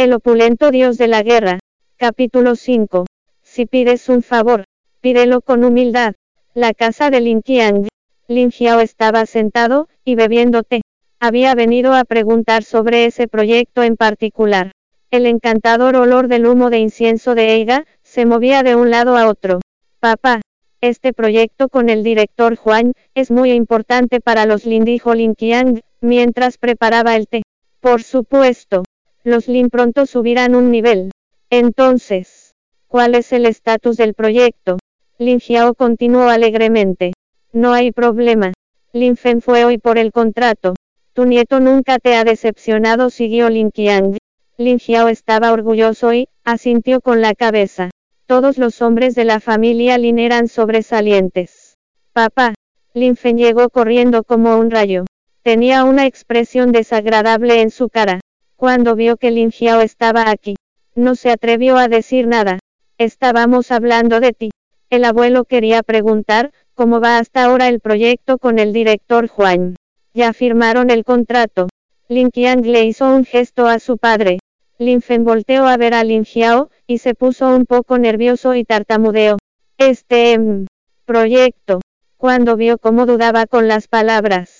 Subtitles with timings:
[0.00, 1.58] El opulento dios de la guerra.
[1.98, 3.04] Capítulo 5.
[3.42, 4.64] Si pides un favor,
[5.02, 6.14] pídelo con humildad.
[6.54, 7.86] La casa de Lin Qiang.
[8.26, 10.80] Lin Xiao estaba sentado, y bebiendo té.
[11.18, 14.72] Había venido a preguntar sobre ese proyecto en particular.
[15.10, 19.28] El encantador olor del humo de incienso de Eiga, se movía de un lado a
[19.28, 19.60] otro.
[19.98, 20.40] Papá,
[20.80, 25.82] este proyecto con el director Juan, es muy importante para los Lin dijo Lin Qiang,
[26.00, 27.42] mientras preparaba el té.
[27.80, 28.84] Por supuesto.
[29.22, 31.10] Los Lin pronto subirán un nivel.
[31.50, 32.54] Entonces,
[32.88, 34.78] ¿cuál es el estatus del proyecto?
[35.18, 37.12] Lin Xiao continuó alegremente.
[37.52, 38.54] No hay problema.
[38.94, 40.74] Lin Fen fue hoy por el contrato.
[41.12, 44.16] Tu nieto nunca te ha decepcionado, siguió Lin Qiang.
[44.56, 47.90] Lin Xiao estaba orgulloso y, asintió con la cabeza.
[48.24, 51.76] Todos los hombres de la familia Lin eran sobresalientes.
[52.14, 52.54] Papá.
[52.94, 55.04] Lin Fen llegó corriendo como un rayo.
[55.42, 58.20] Tenía una expresión desagradable en su cara.
[58.60, 60.54] Cuando vio que Lin Xiao estaba aquí,
[60.94, 62.58] no se atrevió a decir nada.
[62.98, 64.50] Estábamos hablando de ti.
[64.90, 69.76] El abuelo quería preguntar, ¿cómo va hasta ahora el proyecto con el director Juan?
[70.12, 71.68] Ya firmaron el contrato.
[72.08, 74.40] Lin Qiang le hizo un gesto a su padre.
[74.76, 78.64] Lin Fen volteó a ver a Lin Xiao, y se puso un poco nervioso y
[78.64, 79.38] tartamudeó.
[79.78, 80.66] Este em,
[81.06, 81.80] proyecto.
[82.18, 84.59] Cuando vio cómo dudaba con las palabras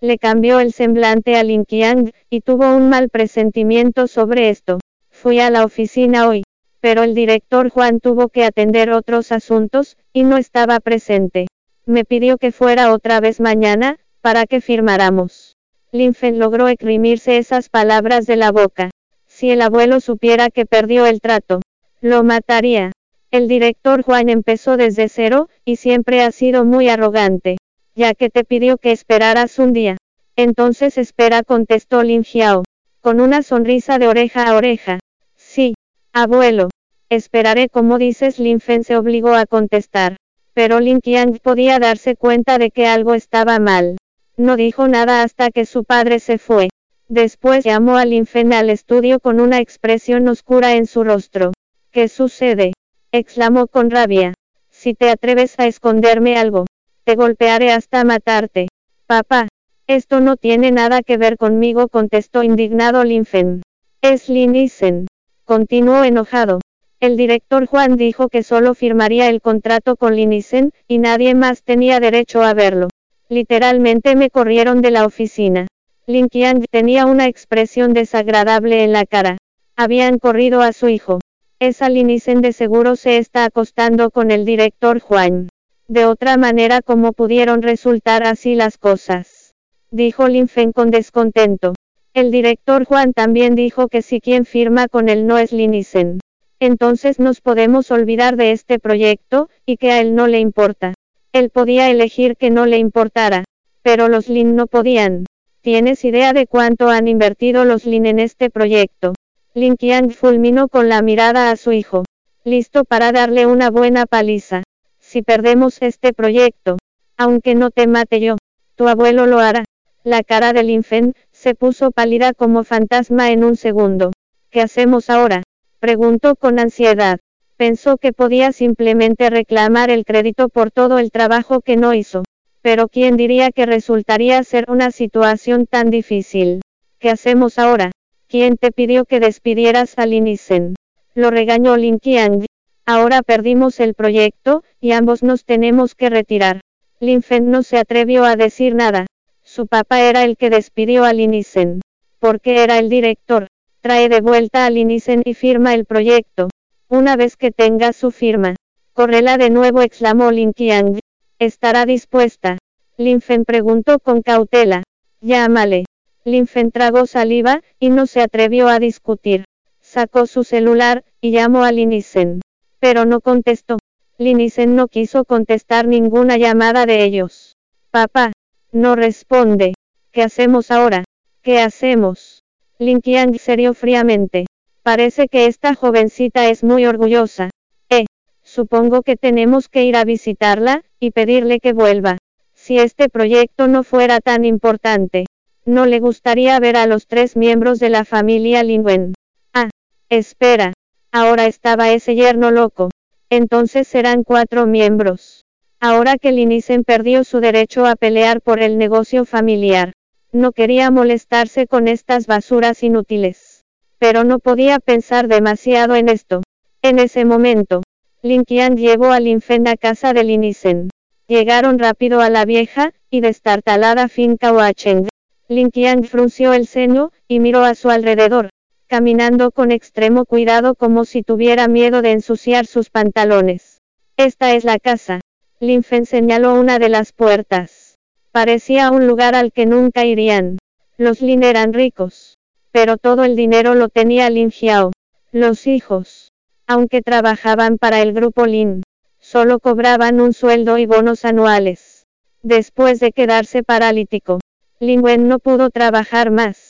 [0.00, 4.78] le cambió el semblante a Lin Qiang, y tuvo un mal presentimiento sobre esto.
[5.10, 6.44] Fui a la oficina hoy,
[6.80, 11.46] pero el director Juan tuvo que atender otros asuntos, y no estaba presente.
[11.84, 15.56] Me pidió que fuera otra vez mañana, para que firmáramos.
[15.90, 18.90] Lin Fen logró exprimirse esas palabras de la boca.
[19.26, 21.60] Si el abuelo supiera que perdió el trato,
[22.00, 22.92] lo mataría.
[23.30, 27.56] El director Juan empezó desde cero, y siempre ha sido muy arrogante
[27.98, 29.96] ya que te pidió que esperaras un día.
[30.36, 32.62] Entonces espera, contestó Lin Xiao,
[33.00, 35.00] con una sonrisa de oreja a oreja.
[35.34, 35.74] Sí,
[36.12, 36.70] abuelo.
[37.10, 40.16] Esperaré como dices Lin Fen se obligó a contestar.
[40.54, 43.96] Pero Lin Qiang podía darse cuenta de que algo estaba mal.
[44.36, 46.68] No dijo nada hasta que su padre se fue.
[47.08, 51.52] Después llamó a Lin Fen al estudio con una expresión oscura en su rostro.
[51.90, 52.74] ¿Qué sucede?
[53.10, 54.34] exclamó con rabia.
[54.70, 56.66] Si te atreves a esconderme algo,
[57.08, 58.68] te golpearé hasta matarte.
[59.06, 59.48] Papá.
[59.86, 63.62] Esto no tiene nada que ver conmigo, contestó indignado Linfen.
[64.02, 65.06] Es Linisen.
[65.46, 66.60] Continuó enojado.
[67.00, 71.98] El director Juan dijo que solo firmaría el contrato con Linisen, y nadie más tenía
[71.98, 72.90] derecho a verlo.
[73.30, 75.66] Literalmente me corrieron de la oficina.
[76.06, 79.38] Lin Qiang tenía una expresión desagradable en la cara.
[79.76, 81.20] Habían corrido a su hijo.
[81.58, 85.48] Esa Linisen de seguro se está acostando con el director Juan.
[85.90, 89.54] De otra manera, ¿cómo pudieron resultar así las cosas?
[89.90, 91.74] Dijo Linfen con descontento.
[92.12, 96.20] El director Juan también dijo que si quien firma con él no es Linisen.
[96.60, 100.92] Entonces nos podemos olvidar de este proyecto, y que a él no le importa.
[101.32, 103.44] Él podía elegir que no le importara.
[103.80, 105.24] Pero los Lin no podían.
[105.62, 109.14] ¿Tienes idea de cuánto han invertido los Lin en este proyecto?
[109.54, 112.04] Lin Qiang fulminó con la mirada a su hijo.
[112.44, 114.64] Listo para darle una buena paliza.
[115.10, 116.76] Si perdemos este proyecto,
[117.16, 118.36] aunque no te mate yo,
[118.74, 119.64] tu abuelo lo hará.
[120.04, 124.12] La cara del infant se puso pálida como fantasma en un segundo.
[124.50, 125.44] ¿Qué hacemos ahora?
[125.80, 127.20] Preguntó con ansiedad.
[127.56, 132.24] Pensó que podía simplemente reclamar el crédito por todo el trabajo que no hizo.
[132.60, 136.60] Pero ¿quién diría que resultaría ser una situación tan difícil?
[136.98, 137.92] ¿Qué hacemos ahora?
[138.26, 140.74] ¿Quién te pidió que despidieras a Linisen?
[141.14, 142.44] Lo regañó Lin Qiang.
[142.90, 146.62] Ahora perdimos el proyecto, y ambos nos tenemos que retirar.
[147.00, 149.04] Linfen no se atrevió a decir nada.
[149.42, 151.82] Su papá era el que despidió a Linisen.
[152.18, 153.48] Porque era el director.
[153.82, 156.48] Trae de vuelta a Linisen y firma el proyecto.
[156.88, 158.56] Una vez que tenga su firma.
[158.94, 160.98] Correla de nuevo exclamó Lin Qiang.
[161.38, 162.56] ¿Estará dispuesta?
[162.96, 164.82] Linfen preguntó con cautela.
[165.20, 165.84] Llámale.
[166.24, 169.44] Linfen tragó saliva, y no se atrevió a discutir.
[169.78, 172.40] Sacó su celular, y llamó a Linisen
[172.80, 173.78] pero no contestó.
[174.18, 177.56] Linisen no quiso contestar ninguna llamada de ellos.
[177.90, 178.32] Papá,
[178.72, 179.74] no responde.
[180.12, 181.04] ¿Qué hacemos ahora?
[181.42, 182.42] ¿Qué hacemos?
[182.78, 184.46] Lin Qiang serió fríamente.
[184.82, 187.50] Parece que esta jovencita es muy orgullosa.
[187.90, 188.06] Eh,
[188.42, 192.18] supongo que tenemos que ir a visitarla, y pedirle que vuelva.
[192.54, 195.26] Si este proyecto no fuera tan importante,
[195.64, 199.14] no le gustaría ver a los tres miembros de la familia Lingwen.
[199.52, 199.68] Ah,
[200.08, 200.72] espera,
[201.12, 202.90] Ahora estaba ese yerno loco.
[203.30, 205.44] Entonces serán cuatro miembros.
[205.80, 209.92] Ahora que Linisen perdió su derecho a pelear por el negocio familiar.
[210.32, 213.64] No quería molestarse con estas basuras inútiles.
[213.98, 216.42] pero no podía pensar demasiado en esto.
[216.82, 217.82] En ese momento,
[218.22, 220.90] Lin Qian llevó a Lin Fen a casa de Lin Isen.
[221.26, 225.08] Llegaron rápido a la vieja y destartalada finca Huacheng.
[225.48, 228.50] Lin Qian frunció el ceño y miró a su alrededor,
[228.88, 233.80] caminando con extremo cuidado como si tuviera miedo de ensuciar sus pantalones.
[234.16, 235.20] Esta es la casa.
[235.60, 237.98] Lin Fen señaló una de las puertas.
[238.32, 240.58] Parecía un lugar al que nunca irían.
[240.96, 242.38] Los Lin eran ricos.
[242.72, 244.92] Pero todo el dinero lo tenía Lin Xiao.
[245.32, 246.32] Los hijos.
[246.66, 248.82] Aunque trabajaban para el grupo Lin.
[249.20, 252.04] Solo cobraban un sueldo y bonos anuales.
[252.42, 254.40] Después de quedarse paralítico.
[254.80, 256.67] Lin Wen no pudo trabajar más.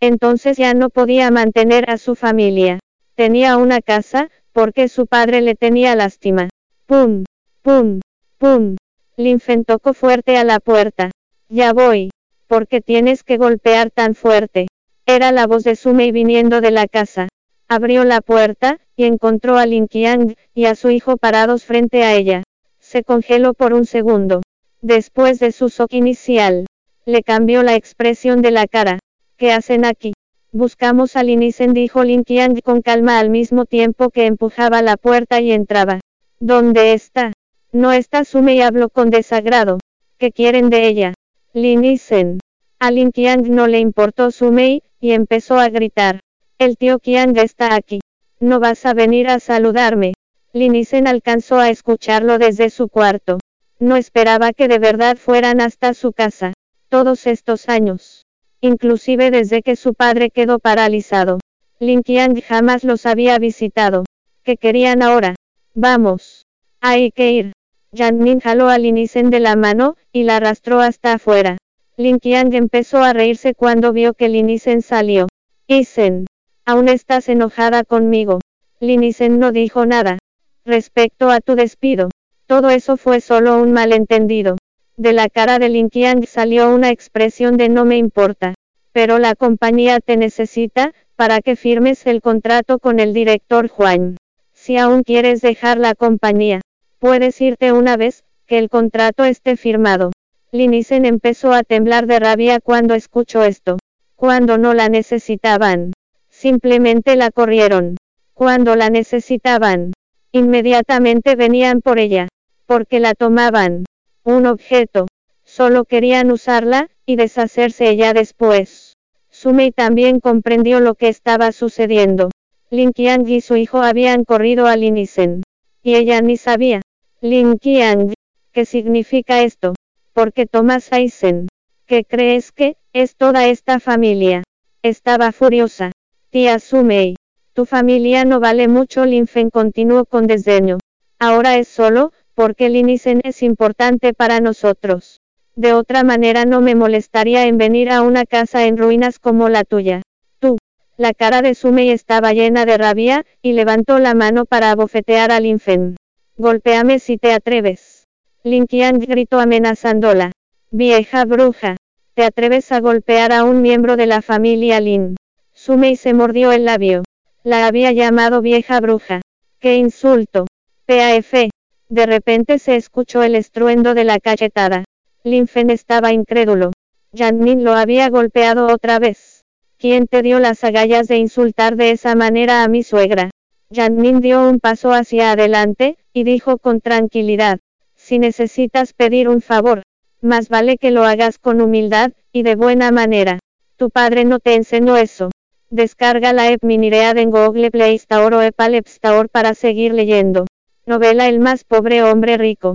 [0.00, 2.78] Entonces ya no podía mantener a su familia.
[3.14, 6.48] Tenía una casa, porque su padre le tenía lástima.
[6.86, 7.24] ¡Pum!
[7.62, 8.00] ¡Pum!
[8.38, 8.76] ¡Pum!
[9.16, 11.10] Linfen tocó fuerte a la puerta.
[11.48, 12.10] Ya voy.
[12.46, 14.68] ¿Por qué tienes que golpear tan fuerte?
[15.06, 17.28] Era la voz de Sumei viniendo de la casa.
[17.66, 22.14] Abrió la puerta, y encontró a Lin Qiang, y a su hijo parados frente a
[22.14, 22.44] ella.
[22.78, 24.42] Se congeló por un segundo.
[24.80, 26.66] Después de su shock inicial,
[27.04, 28.98] le cambió la expresión de la cara.
[29.38, 30.14] ¿Qué hacen aquí?
[30.50, 34.96] Buscamos a Lin Isen dijo Lin Qiang con calma al mismo tiempo que empujaba la
[34.96, 36.00] puerta y entraba.
[36.40, 37.32] ¿Dónde está?
[37.70, 39.78] No está Sume y habló con desagrado.
[40.18, 41.14] ¿Qué quieren de ella?
[41.52, 42.40] Lin Isen.
[42.80, 46.18] A Lin Qiang no le importó Sumei, y empezó a gritar.
[46.58, 48.00] El tío Qiang está aquí.
[48.40, 50.14] No vas a venir a saludarme.
[50.52, 53.38] Lin Isen alcanzó a escucharlo desde su cuarto.
[53.78, 56.54] No esperaba que de verdad fueran hasta su casa.
[56.88, 58.24] Todos estos años.
[58.60, 61.38] Inclusive desde que su padre quedó paralizado.
[61.78, 64.04] Lin Qiang jamás los había visitado.
[64.42, 65.36] ¿Qué querían ahora?
[65.74, 66.46] Vamos.
[66.80, 67.52] Hay que ir.
[67.92, 71.58] Yan Min jaló a Lin Isen de la mano, y la arrastró hasta afuera.
[71.96, 75.28] Lin Qiang empezó a reírse cuando vio que Lin Isen salió.
[75.68, 76.26] Isen,
[76.64, 78.40] aún estás enojada conmigo.
[78.80, 80.18] Lin Isen no dijo nada.
[80.64, 82.10] Respecto a tu despido.
[82.46, 84.56] Todo eso fue solo un malentendido.
[84.98, 88.52] De la cara de Lin Qiang salió una expresión de no me importa.
[88.92, 94.18] Pero la compañía te necesita, para que firmes el contrato con el director Juan.
[94.52, 96.60] Si aún quieres dejar la compañía,
[96.98, 100.10] Puedes irte una vez, que el contrato esté firmado.
[100.50, 103.78] Linisen empezó a temblar de rabia cuando escuchó esto.
[104.16, 105.92] Cuando no la necesitaban.
[106.28, 107.96] Simplemente la corrieron.
[108.34, 109.92] Cuando la necesitaban.
[110.32, 112.26] Inmediatamente venían por ella.
[112.66, 113.84] Porque la tomaban.
[114.28, 115.06] Un objeto.
[115.42, 118.92] Solo querían usarla, y deshacerse ella después.
[119.30, 122.30] Sumei también comprendió lo que estaba sucediendo.
[122.68, 125.44] Lin Qiang y su hijo habían corrido a Linisen.
[125.82, 126.82] Y ella ni sabía.
[127.22, 128.12] Lin Qiang.
[128.52, 129.72] ¿Qué significa esto?
[130.12, 131.48] Porque Thomas Eisen.
[131.86, 134.42] ¿Qué crees que es toda esta familia?
[134.82, 135.92] Estaba furiosa.
[136.28, 137.16] Tía Sumei.
[137.54, 139.06] Tu familia no vale mucho.
[139.06, 140.76] Lin Fen continuó con desdeño.
[141.18, 145.20] Ahora es solo, porque Linisen es importante para nosotros.
[145.56, 149.64] De otra manera no me molestaría en venir a una casa en ruinas como la
[149.64, 150.02] tuya.
[150.38, 150.56] Tú.
[150.96, 155.40] La cara de Sumei estaba llena de rabia, y levantó la mano para abofetear a
[155.40, 155.96] Lin Fen.
[156.36, 158.06] Golpéame si te atreves.
[158.44, 160.30] Lin Qiang gritó amenazándola.
[160.70, 161.74] Vieja bruja.
[162.14, 165.16] ¿Te atreves a golpear a un miembro de la familia Lin?
[165.54, 167.02] Sumei se mordió el labio.
[167.42, 169.22] La había llamado vieja bruja.
[169.58, 170.46] ¡Qué insulto!
[170.86, 171.48] PAF.
[171.90, 174.84] De repente se escuchó el estruendo de la cachetada.
[175.24, 176.72] Lin Fen estaba incrédulo.
[177.12, 179.44] Yan Nin lo había golpeado otra vez.
[179.78, 183.30] ¿Quién te dio las agallas de insultar de esa manera a mi suegra?
[183.70, 187.60] Min dio un paso hacia adelante, y dijo con tranquilidad,
[187.94, 189.82] si necesitas pedir un favor,
[190.20, 193.38] más vale que lo hagas con humildad, y de buena manera.
[193.76, 195.30] Tu padre no te enseñó eso.
[195.70, 198.82] Descarga la app Miniread en Google Play Store o Apple
[199.30, 200.46] para seguir leyendo.
[200.88, 202.74] Novela El más pobre hombre rico.